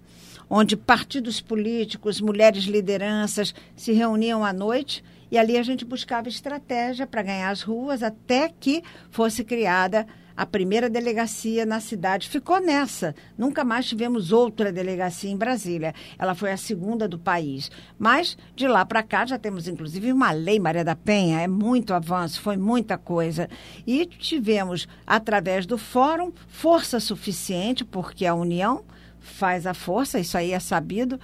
onde 0.51 0.77
partidos 0.77 1.41
políticos, 1.41 2.21
mulheres 2.21 2.65
lideranças 2.65 3.55
se 3.77 3.93
reuniam 3.93 4.45
à 4.45 4.53
noite 4.53 5.05
e 5.31 5.39
ali 5.39 5.57
a 5.57 5.63
gente 5.63 5.85
buscava 5.85 6.29
estratégia 6.29 7.07
para 7.07 7.23
ganhar 7.23 7.51
as 7.51 7.63
ruas 7.63 8.03
até 8.03 8.49
que 8.49 8.83
fosse 9.11 9.45
criada 9.45 10.07
a 10.39 10.47
primeira 10.47 10.89
delegacia 10.89 11.67
na 11.67 11.81
cidade. 11.81 12.29
Ficou 12.29 12.61
nessa. 12.61 13.13
Nunca 13.37 13.65
mais 13.65 13.87
tivemos 13.87 14.31
outra 14.31 14.71
delegacia 14.71 15.29
em 15.29 15.37
Brasília. 15.37 15.93
Ela 16.17 16.33
foi 16.33 16.53
a 16.53 16.57
segunda 16.57 17.09
do 17.09 17.19
país. 17.19 17.73
Mas 17.99 18.39
de 18.55 18.69
lá 18.69 18.87
para 18.87 19.03
cá 19.03 19.27
já 19.27 19.37
temos 19.37 19.67
inclusive 19.67 20.13
uma 20.13 20.31
lei 20.31 20.61
Maria 20.61 20.85
da 20.85 20.95
Penha. 20.95 21.41
É 21.41 21.49
muito 21.49 21.93
avanço, 21.93 22.41
foi 22.41 22.57
muita 22.57 22.97
coisa. 22.97 23.51
E 23.85 24.07
tivemos, 24.07 24.87
através 25.05 25.67
do 25.67 25.77
fórum, 25.77 26.33
força 26.47 27.01
suficiente, 27.01 27.85
porque 27.85 28.25
a 28.25 28.33
União 28.33 28.85
faz 29.19 29.67
a 29.67 29.75
força, 29.75 30.21
isso 30.21 30.39
aí 30.39 30.53
é 30.53 30.61
sabido 30.61 31.19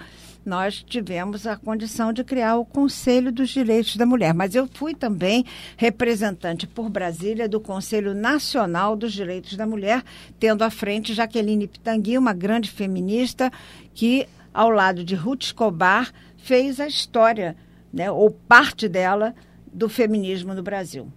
nós 0.45 0.83
tivemos 0.87 1.47
a 1.47 1.57
condição 1.57 2.13
de 2.13 2.23
criar 2.23 2.57
o 2.57 2.65
Conselho 2.65 3.31
dos 3.31 3.49
Direitos 3.49 3.95
da 3.95 4.05
Mulher. 4.05 4.33
Mas 4.33 4.53
eu 4.53 4.69
fui 4.71 4.93
também 4.93 5.43
representante 5.75 6.67
por 6.67 6.89
Brasília 6.89 7.49
do 7.49 7.59
Conselho 7.59 8.13
Nacional 8.13 8.95
dos 8.95 9.11
Direitos 9.11 9.57
da 9.57 9.65
Mulher, 9.65 10.03
tendo 10.39 10.63
à 10.63 10.69
frente 10.69 11.13
Jaqueline 11.13 11.67
Pitangui, 11.67 12.17
uma 12.17 12.33
grande 12.33 12.69
feminista 12.69 13.51
que, 13.93 14.27
ao 14.53 14.69
lado 14.69 15.03
de 15.03 15.15
Ruth 15.15 15.43
Escobar, 15.43 16.11
fez 16.37 16.79
a 16.79 16.87
história, 16.87 17.55
né, 17.91 18.11
ou 18.11 18.29
parte 18.29 18.87
dela, 18.87 19.33
do 19.73 19.89
feminismo 19.89 20.53
no 20.53 20.61
Brasil. 20.61 21.11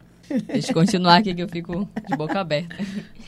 Deixa 0.46 0.70
eu 0.70 0.74
continuar 0.74 1.16
aqui 1.16 1.34
que 1.34 1.42
eu 1.42 1.48
fico 1.48 1.88
de 2.08 2.16
boca 2.16 2.40
aberta. 2.40 2.76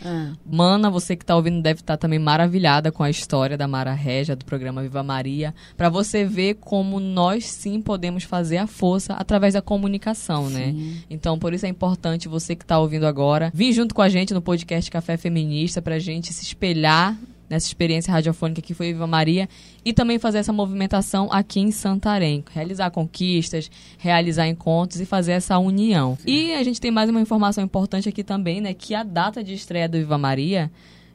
Ah. 0.05 0.33
Mana, 0.45 0.91
você 0.91 1.17
que 1.17 1.23
está 1.23 1.37
ouvindo 1.37 1.63
deve 1.63 1.81
estar 1.81 1.97
tá 1.97 1.99
também 1.99 2.19
maravilhada 2.19 2.91
com 2.91 3.03
a 3.03 3.11
história 3.11 3.57
da 3.57 3.69
Mara 3.69 3.93
Regia, 3.93 4.35
do 4.35 4.45
programa 4.45 4.83
Viva 4.83 5.03
Maria, 5.03 5.55
para 5.77 5.89
você 5.89 6.25
ver 6.25 6.55
como 6.55 6.99
nós 6.99 7.45
sim 7.47 7.81
podemos 7.81 8.25
fazer 8.25 8.59
a 8.59 8.67
força 8.67 9.15
através 9.15 9.55
da 9.55 9.63
comunicação, 9.63 10.49
né? 10.49 10.67
sim. 10.67 10.73
né? 10.73 10.97
Então, 11.11 11.39
por 11.39 11.53
isso 11.53 11.67
é 11.67 11.69
importante 11.69 12.29
você 12.29 12.57
que 12.57 12.65
está 12.65 12.79
ouvindo 12.79 13.07
agora 13.07 13.51
vir 13.55 13.73
junto 13.73 13.95
com 13.95 14.03
a 14.03 14.09
gente 14.09 14.33
no 14.33 14.43
podcast 14.43 14.91
Café 14.91 15.17
Feminista 15.17 15.83
para 15.83 15.97
a 15.97 15.99
gente 15.99 16.33
se 16.33 16.45
espelhar 16.45 17.17
nessa 17.51 17.67
experiência 17.67 18.13
radiofônica 18.13 18.63
que 18.63 18.73
foi 18.73 18.93
Viva 18.93 19.09
Maria 19.09 19.49
e 19.85 19.93
também 19.93 20.21
fazer 20.21 20.39
essa 20.39 20.53
movimentação 20.53 21.29
aqui 21.33 21.59
em 21.59 21.73
Santarém, 21.73 22.45
realizar 22.53 22.91
conquistas, 22.93 23.69
realizar 23.99 24.47
encontros 24.47 25.01
e 25.01 25.05
fazer 25.05 25.33
essa 25.33 25.59
união. 25.59 26.17
E 26.25 26.55
a 26.55 26.63
gente 26.63 26.81
tem 26.81 26.93
mais 26.93 27.11
uma 27.11 27.21
informação 27.21 27.65
importante 27.65 28.09
aqui 28.09 28.23
também, 28.23 28.61
né, 28.61 28.73
que 28.73 28.95
a 28.95 29.03
data 29.03 29.43
de 29.43 29.53
estreia 29.53 29.89
do 29.89 29.99
Viva 29.99 30.17
Maria, 30.17 30.71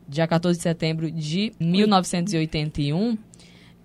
dia 0.07 0.27
14 0.27 0.59
de 0.59 0.63
setembro 0.63 1.09
de 1.09 1.53
1981, 1.59 3.17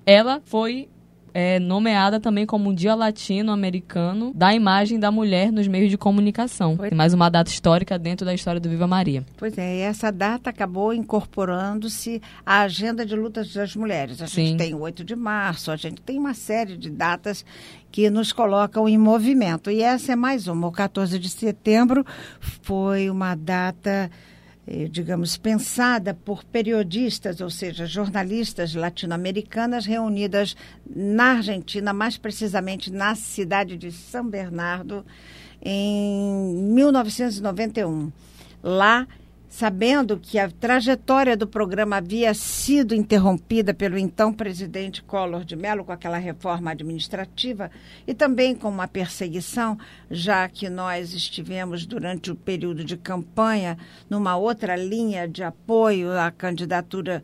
ela 0.05 0.43
foi 0.45 0.89
é 1.35 1.59
nomeada 1.59 2.19
também 2.21 2.47
como 2.47 2.75
Dia 2.75 2.95
Latino-Americano 2.95 4.33
da 4.35 4.55
Imagem 4.55 4.99
da 4.99 5.11
Mulher 5.11 5.53
nos 5.53 5.67
Meios 5.69 5.91
de 5.91 5.99
Comunicação. 5.99 6.77
Foi. 6.77 6.91
Mais 6.91 7.13
uma 7.13 7.29
data 7.29 7.51
histórica 7.51 7.99
dentro 7.99 8.25
da 8.25 8.35
história 8.35 8.61
do 8.61 8.69
Viva 8.69 8.87
Maria. 8.87 9.25
Pois 9.37 9.57
é, 9.59 9.77
e 9.77 9.81
essa 9.81 10.11
data 10.11 10.51
acabou 10.51 10.93
incorporando-se 10.93 12.21
à 12.45 12.61
agenda 12.61 13.05
de 13.05 13.15
lutas 13.15 13.53
das 13.53 13.75
mulheres. 13.77 14.21
A 14.23 14.27
Sim. 14.27 14.47
gente 14.47 14.59
tem 14.59 14.75
o 14.75 14.81
8 14.81 15.05
de 15.05 15.17
março, 15.17 15.71
a 15.71 15.77
gente 15.77 16.01
tem 16.03 16.19
uma 16.19 16.35
série 16.35 16.77
de 16.77 16.91
datas 16.91 17.45
que 17.91 18.09
nos 18.09 18.33
colocam 18.33 18.89
em 18.89 18.97
movimento. 18.97 19.71
E 19.71 19.83
essa 19.83 20.13
é 20.13 20.17
mais 20.17 20.47
uma. 20.47 20.69
O 20.69 20.73
14 20.73 21.19
de 21.19 21.29
setembro 21.29 22.05
foi 22.41 23.11
uma 23.11 23.35
data 23.35 24.11
digamos, 24.91 25.37
pensada 25.37 26.15
por 26.15 26.45
periodistas, 26.45 27.41
ou 27.41 27.51
seja, 27.51 27.87
jornalistas 27.87 28.75
latino-americanas 28.75 29.87
reunidas 29.87 30.57
na 30.89 31.33
Argentina, 31.33 31.93
mais 31.93 32.17
precisamente 32.17 32.91
na 32.93 33.15
cidade 33.15 33.77
de 33.77 33.91
São 33.91 34.29
Bernardo, 34.29 35.05
em 35.63 36.55
1991. 36.55 38.13
Lá 38.63 39.07
sabendo 39.51 40.17
que 40.17 40.39
a 40.39 40.49
trajetória 40.49 41.37
do 41.37 41.47
programa 41.47 41.97
havia 41.97 42.33
sido 42.33 42.95
interrompida 42.95 43.75
pelo 43.75 43.99
então 43.99 44.33
presidente 44.33 45.03
Collor 45.03 45.45
de 45.45 45.57
Mello 45.57 45.85
com 45.85 45.91
aquela 45.91 46.19
reforma 46.19 46.71
administrativa 46.71 47.69
e 48.07 48.15
também 48.15 48.55
com 48.55 48.69
uma 48.69 48.87
perseguição, 48.87 49.77
já 50.09 50.49
que 50.49 50.71
nós 50.71 51.13
estivemos 51.13 51.85
durante 51.85 52.31
o 52.31 52.37
período 52.37 52.85
de 52.85 52.97
campanha 52.97 53.77
numa 54.09 54.37
outra 54.37 54.77
linha 54.77 55.27
de 55.27 55.43
apoio 55.43 56.13
à 56.13 56.31
candidatura 56.31 57.21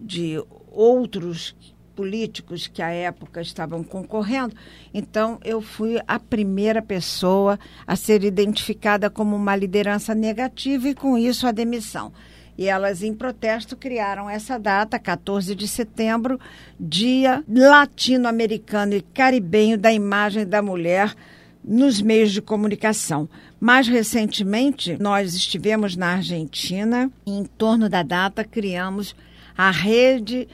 de 0.00 0.40
outros 0.70 1.56
políticos 1.96 2.66
que 2.68 2.82
à 2.82 2.90
época 2.90 3.40
estavam 3.40 3.82
concorrendo. 3.82 4.54
Então, 4.92 5.40
eu 5.42 5.62
fui 5.62 5.98
a 6.06 6.20
primeira 6.20 6.82
pessoa 6.82 7.58
a 7.86 7.96
ser 7.96 8.22
identificada 8.22 9.08
como 9.08 9.34
uma 9.34 9.56
liderança 9.56 10.14
negativa 10.14 10.90
e, 10.90 10.94
com 10.94 11.16
isso, 11.16 11.46
a 11.46 11.52
demissão. 11.52 12.12
E 12.58 12.68
elas, 12.68 13.02
em 13.02 13.14
protesto, 13.14 13.76
criaram 13.76 14.28
essa 14.28 14.58
data, 14.58 14.98
14 14.98 15.54
de 15.54 15.66
setembro, 15.66 16.38
Dia 16.78 17.42
Latino-Americano 17.48 18.94
e 18.94 19.00
Caribenho 19.00 19.78
da 19.78 19.92
Imagem 19.92 20.46
da 20.46 20.62
Mulher 20.62 21.14
nos 21.62 22.00
meios 22.00 22.30
de 22.30 22.40
comunicação. 22.40 23.28
Mais 23.58 23.88
recentemente, 23.88 24.96
nós 25.00 25.34
estivemos 25.34 25.96
na 25.96 26.14
Argentina 26.14 27.10
e, 27.26 27.32
em 27.32 27.44
torno 27.44 27.88
da 27.88 28.02
data, 28.02 28.44
criamos 28.44 29.14
a 29.56 29.70
rede 29.70 30.46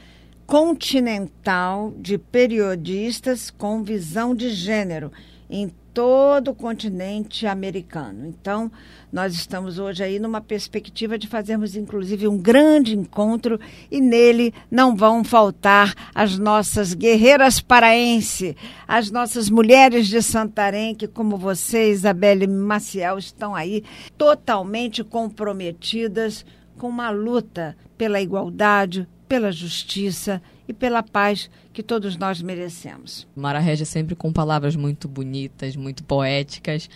continental 0.53 1.95
de 1.97 2.19
periodistas 2.19 3.51
com 3.51 3.83
visão 3.83 4.35
de 4.35 4.51
gênero 4.51 5.11
em 5.49 5.73
todo 5.95 6.51
o 6.51 6.55
continente 6.55 7.47
americano. 7.47 8.27
Então, 8.27 8.71
nós 9.11 9.33
estamos 9.33 9.79
hoje 9.79 10.05
aí 10.05 10.19
numa 10.19 10.43
perspectiva 10.43 11.17
de 11.17 11.27
fazermos 11.27 11.75
inclusive 11.75 12.29
um 12.29 12.37
grande 12.37 12.95
encontro 12.95 13.59
e 13.91 13.99
nele 13.99 14.53
não 14.71 14.95
vão 14.95 15.25
faltar 15.25 15.95
as 16.15 16.39
nossas 16.39 16.93
guerreiras 16.93 17.59
paraense, 17.59 18.55
as 18.87 19.11
nossas 19.11 19.49
mulheres 19.49 20.07
de 20.07 20.21
Santarém, 20.21 20.95
que 20.95 21.09
como 21.09 21.39
você, 21.39 21.91
Isabelle 21.91 22.47
Maciel, 22.47 23.17
estão 23.17 23.55
aí 23.55 23.83
totalmente 24.19 25.03
comprometidas 25.03 26.45
com 26.77 26.91
uma 26.91 27.09
luta 27.09 27.75
pela 27.97 28.21
igualdade, 28.21 29.09
pela 29.33 29.51
justiça 29.51 30.43
e 30.69 30.75
pela 30.75 31.03
paz 31.03 31.49
que 31.73 31.83
todos 31.83 32.19
nós 32.19 32.43
merecemos. 32.43 33.27
Mara 33.35 33.61
Regia 33.61 33.87
sempre 33.87 34.15
com 34.15 34.31
palavras 34.31 34.77
muito 34.77 35.09
bonitas, 35.09 35.75
muito 35.75 36.05
poéticas, 36.05 36.91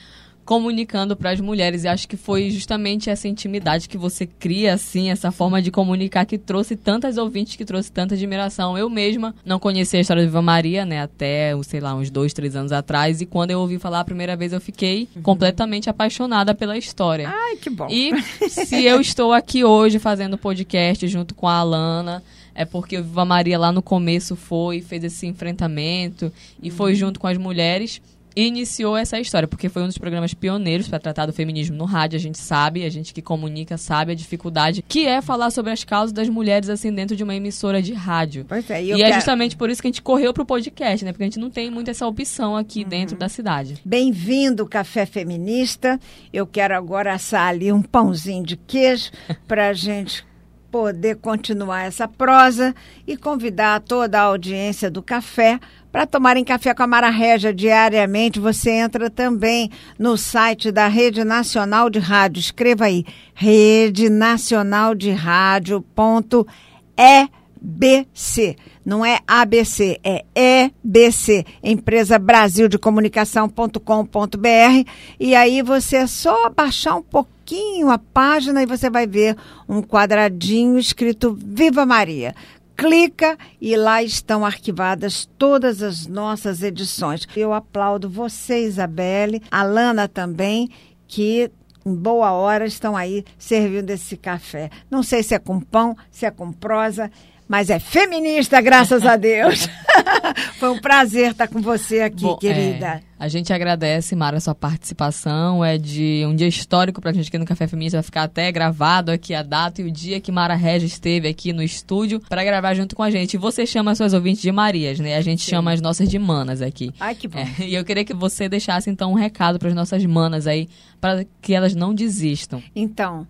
comunicando 0.46 1.16
para 1.16 1.32
as 1.32 1.40
mulheres. 1.40 1.84
E 1.84 1.88
acho 1.88 2.08
que 2.08 2.16
foi 2.16 2.50
justamente 2.50 3.10
essa 3.10 3.26
intimidade 3.26 3.88
que 3.88 3.98
você 3.98 4.24
cria, 4.24 4.74
assim, 4.74 5.10
essa 5.10 5.32
forma 5.32 5.60
de 5.60 5.72
comunicar 5.72 6.24
que 6.24 6.38
trouxe 6.38 6.76
tantas 6.76 7.18
ouvintes, 7.18 7.56
que 7.56 7.64
trouxe 7.64 7.90
tanta 7.90 8.14
admiração. 8.14 8.78
Eu 8.78 8.88
mesma 8.88 9.34
não 9.44 9.58
conhecia 9.58 9.98
a 9.98 10.00
história 10.00 10.22
de 10.22 10.28
Viva 10.28 10.40
Maria, 10.40 10.86
né, 10.86 11.02
até, 11.02 11.50
sei 11.64 11.80
lá, 11.80 11.94
uns 11.94 12.08
dois, 12.08 12.32
três 12.32 12.54
anos 12.54 12.70
atrás. 12.70 13.20
E 13.20 13.26
quando 13.26 13.50
eu 13.50 13.60
ouvi 13.60 13.78
falar 13.78 14.00
a 14.00 14.04
primeira 14.04 14.36
vez, 14.36 14.52
eu 14.52 14.60
fiquei 14.60 15.08
uhum. 15.16 15.22
completamente 15.22 15.90
apaixonada 15.90 16.54
pela 16.54 16.78
história. 16.78 17.28
Ai, 17.28 17.56
que 17.56 17.68
bom. 17.68 17.88
E 17.90 18.12
se 18.48 18.84
eu 18.84 19.00
estou 19.00 19.32
aqui 19.32 19.64
hoje 19.64 19.98
fazendo 19.98 20.38
podcast 20.38 21.08
junto 21.08 21.34
com 21.34 21.48
a 21.48 21.56
Alana 21.56 22.22
é 22.54 22.64
porque 22.64 22.96
o 22.96 23.02
Viva 23.02 23.24
Maria 23.24 23.58
lá 23.58 23.70
no 23.70 23.82
começo 23.82 24.34
foi, 24.34 24.80
fez 24.80 25.04
esse 25.04 25.26
enfrentamento 25.26 26.32
e 26.62 26.70
foi 26.70 26.92
Uhum. 26.92 26.96
junto 26.96 27.20
com 27.20 27.26
as 27.26 27.36
mulheres 27.36 28.00
iniciou 28.36 28.96
essa 28.96 29.18
história, 29.18 29.48
porque 29.48 29.68
foi 29.70 29.82
um 29.82 29.86
dos 29.86 29.96
programas 29.96 30.34
pioneiros 30.34 30.86
para 30.88 30.98
tratar 30.98 31.24
do 31.24 31.32
feminismo 31.32 31.74
no 31.76 31.86
rádio. 31.86 32.18
A 32.18 32.20
gente 32.20 32.36
sabe, 32.38 32.84
a 32.84 32.90
gente 32.90 33.14
que 33.14 33.22
comunica 33.22 33.78
sabe 33.78 34.12
a 34.12 34.14
dificuldade 34.14 34.82
que 34.86 35.06
é 35.06 35.22
falar 35.22 35.50
sobre 35.50 35.72
as 35.72 35.82
causas 35.84 36.12
das 36.12 36.28
mulheres 36.28 36.68
assim 36.68 36.92
dentro 36.92 37.16
de 37.16 37.24
uma 37.24 37.34
emissora 37.34 37.80
de 37.80 37.94
rádio. 37.94 38.44
Pois 38.46 38.68
é, 38.70 38.82
e 38.84 38.88
E, 38.88 38.92
é 38.92 38.96
quero- 38.96 39.14
justamente 39.14 39.56
por 39.56 39.70
isso 39.70 39.80
que 39.80 39.88
a 39.88 39.90
gente 39.90 40.02
correu 40.02 40.34
pro 40.34 40.44
podcast, 40.44 41.02
né? 41.04 41.12
Porque 41.12 41.24
a 41.24 41.26
gente 41.26 41.38
não 41.38 41.48
tem 41.50 41.70
muito 41.70 41.90
essa 41.90 42.06
opção 42.06 42.54
aqui 42.56 42.82
Uhum. 42.82 42.88
dentro 42.90 43.16
da 43.16 43.28
cidade. 43.28 43.78
Bem-vindo, 43.84 44.66
Café 44.66 45.06
Feminista. 45.06 45.98
Eu 46.30 46.46
quero 46.46 46.76
agora 46.76 47.14
assar 47.14 47.48
ali 47.48 47.72
um 47.72 47.80
pãozinho 47.80 48.44
de 48.44 48.56
queijo 48.56 49.10
para 49.48 49.68
a 49.68 49.72
gente 49.72 50.24
poder 50.70 51.16
continuar 51.16 51.84
essa 51.84 52.06
prosa 52.06 52.74
e 53.06 53.16
convidar 53.16 53.80
toda 53.80 54.18
a 54.20 54.24
audiência 54.24 54.90
do 54.90 55.00
café 55.00 55.58
para 55.96 56.06
tomarem 56.06 56.44
café 56.44 56.74
com 56.74 56.82
a 56.82 56.86
Mara 56.86 57.08
Régia 57.08 57.54
diariamente. 57.54 58.38
Você 58.38 58.70
entra 58.70 59.08
também 59.08 59.70
no 59.98 60.18
site 60.18 60.70
da 60.70 60.88
Rede 60.88 61.24
Nacional 61.24 61.88
de 61.88 61.98
Rádio. 61.98 62.38
Escreva 62.38 62.84
aí, 62.84 63.02
Rede 63.34 64.10
Nacional 64.10 64.94
de 64.94 65.10
Rádio. 65.10 65.80
ponto 65.94 66.46
EBC. 66.94 68.56
Não 68.84 69.06
é 69.06 69.20
ABC, 69.26 69.98
é 70.04 70.22
EBC, 70.34 71.46
Empresa 71.62 72.18
Brasil 72.18 72.68
de 72.68 72.78
Comunicação.com.br. 72.78 74.90
E 75.18 75.34
aí 75.34 75.62
você 75.62 75.96
é 75.96 76.06
só 76.06 76.50
baixar 76.50 76.96
um 76.96 77.02
pouquinho 77.02 77.90
a 77.90 77.96
página 77.96 78.62
e 78.62 78.66
você 78.66 78.90
vai 78.90 79.06
ver 79.06 79.34
um 79.66 79.80
quadradinho 79.80 80.78
escrito 80.78 81.34
Viva 81.42 81.86
Maria. 81.86 82.34
Clica 82.76 83.38
e 83.60 83.74
lá 83.74 84.02
estão 84.02 84.44
arquivadas 84.44 85.28
todas 85.38 85.82
as 85.82 86.06
nossas 86.06 86.62
edições. 86.62 87.26
Eu 87.34 87.54
aplaudo 87.54 88.08
você, 88.08 88.64
Isabelle, 88.64 89.42
a 89.50 89.62
Lana 89.62 90.06
também, 90.06 90.68
que 91.08 91.50
em 91.86 91.94
boa 91.94 92.32
hora 92.32 92.66
estão 92.66 92.96
aí 92.96 93.24
servindo 93.38 93.90
esse 93.90 94.16
café. 94.16 94.70
Não 94.90 95.02
sei 95.02 95.22
se 95.22 95.34
é 95.34 95.38
com 95.38 95.60
pão, 95.60 95.96
se 96.10 96.26
é 96.26 96.30
com 96.30 96.52
prosa, 96.52 97.10
mas 97.48 97.70
é 97.70 97.78
feminista, 97.78 98.60
graças 98.60 99.04
a 99.04 99.16
Deus. 99.16 99.68
Foi 100.58 100.70
um 100.70 100.78
prazer 100.78 101.30
estar 101.30 101.46
com 101.48 101.60
você 101.60 102.00
aqui, 102.00 102.22
Bom, 102.22 102.36
querida. 102.36 102.86
é, 102.86 103.00
a 103.18 103.28
gente 103.28 103.52
agradece, 103.52 104.16
Mara, 104.16 104.36
a 104.36 104.40
sua 104.40 104.54
participação. 104.54 105.64
É 105.64 105.78
de 105.78 106.24
um 106.26 106.34
dia 106.34 106.48
histórico 106.48 107.00
pra 107.00 107.12
gente 107.12 107.28
aqui 107.28 107.38
no 107.38 107.44
Café 107.44 107.66
Feminista. 107.66 107.98
Vai 107.98 108.02
ficar 108.02 108.22
até 108.24 108.50
gravado 108.50 109.10
aqui 109.10 109.34
a 109.34 109.42
data 109.42 109.80
e 109.80 109.84
o 109.84 109.90
dia 109.90 110.20
que 110.20 110.32
Mara 110.32 110.54
Regis 110.54 110.92
esteve 110.92 111.28
aqui 111.28 111.52
no 111.52 111.62
estúdio 111.62 112.20
para 112.28 112.44
gravar 112.44 112.74
junto 112.74 112.96
com 112.96 113.02
a 113.02 113.10
gente. 113.10 113.34
E 113.34 113.38
você 113.38 113.64
chama 113.64 113.92
as 113.92 113.98
suas 113.98 114.12
ouvintes 114.12 114.42
de 114.42 114.50
Marias, 114.50 114.98
né? 114.98 115.16
A 115.16 115.22
gente 115.22 115.42
chama 115.42 115.72
as 115.72 115.80
nossas 115.80 116.08
de 116.08 116.18
manas 116.18 116.60
aqui. 116.60 116.92
Ai, 116.98 117.14
que 117.14 117.28
bom. 117.28 117.38
É, 117.38 117.48
e 117.64 117.74
eu 117.74 117.84
queria 117.84 118.04
que 118.04 118.14
você 118.14 118.48
deixasse 118.48 118.90
então 118.90 119.12
um 119.12 119.14
recado 119.14 119.58
para 119.58 119.68
as 119.68 119.74
nossas 119.74 120.04
manas 120.04 120.46
aí, 120.46 120.68
para 121.00 121.24
que 121.40 121.54
elas 121.54 121.74
não 121.74 121.94
desistam. 121.94 122.62
Então, 122.74 123.26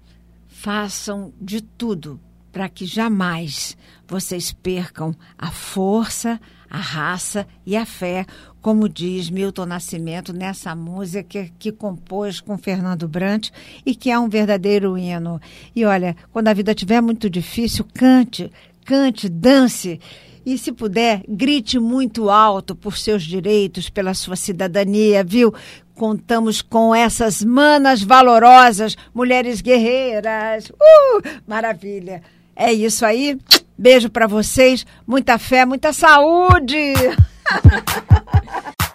façam 0.49 1.33
de 1.41 1.61
tudo 1.61 2.19
para 2.57 2.71
que 2.71 2.87
jamais 2.87 3.77
vocês 4.09 4.51
percam 4.51 5.15
a 5.37 5.51
força, 5.51 6.41
a 6.71 6.79
raça 6.79 7.47
e 7.67 7.77
a 7.77 7.85
fé, 7.85 8.25
como 8.63 8.89
diz 8.89 9.29
Milton 9.29 9.67
Nascimento 9.67 10.33
nessa 10.33 10.75
música 10.75 11.23
que, 11.23 11.53
que 11.59 11.71
compôs 11.71 12.41
com 12.41 12.57
Fernando 12.57 13.07
Brant 13.07 13.51
e 13.85 13.95
que 13.95 14.11
é 14.11 14.19
um 14.19 14.27
verdadeiro 14.27 14.97
hino. 14.97 15.39
E 15.75 15.85
olha, 15.85 16.17
quando 16.33 16.49
a 16.49 16.55
vida 16.55 16.73
estiver 16.73 17.03
muito 17.03 17.29
difícil, 17.29 17.87
cante, 17.93 18.51
cante, 18.87 19.29
dance. 19.29 20.01
E 20.47 20.57
se 20.57 20.73
puder, 20.73 21.25
grite 21.29 21.79
muito 21.79 22.31
alto 22.31 22.75
por 22.75 22.97
seus 22.97 23.23
direitos, 23.23 23.91
pela 23.91 24.15
sua 24.15 24.35
cidadania, 24.35 25.23
viu? 25.23 25.53
Contamos 25.95 26.63
com 26.63 26.95
essas 26.95 27.45
manas 27.45 28.03
valorosas, 28.03 28.97
mulheres 29.13 29.61
guerreiras. 29.61 30.71
Uh, 30.71 31.23
maravilha. 31.47 32.23
É 32.57 32.73
isso 32.73 33.05
aí. 33.05 33.39
Beijo 33.77 34.09
para 34.09 34.27
vocês. 34.27 34.87
Muita 35.07 35.39
fé, 35.39 35.67
muita 35.67 35.93
saúde. 35.93 36.95